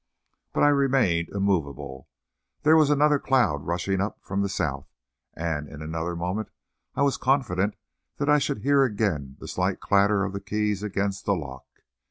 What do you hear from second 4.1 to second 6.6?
from the south, and in another moment